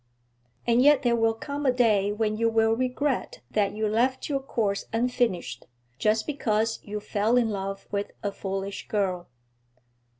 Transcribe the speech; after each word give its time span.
'And 0.65 0.81
yet 0.81 1.03
there 1.03 1.15
will 1.15 1.35
come 1.35 1.63
a 1.63 1.71
day 1.71 2.11
when 2.11 2.35
you 2.35 2.49
will 2.49 2.71
regret 2.73 3.41
that 3.51 3.73
you 3.73 3.87
left 3.87 4.29
your 4.29 4.39
course 4.39 4.85
unfinished, 4.91 5.67
just 5.99 6.25
because 6.25 6.79
you 6.81 6.99
fell 6.99 7.37
in 7.37 7.51
love 7.51 7.85
with 7.91 8.09
a 8.23 8.31
foolish 8.31 8.87
girl.' 8.87 9.27